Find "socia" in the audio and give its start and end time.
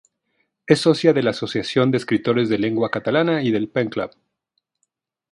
0.79-1.13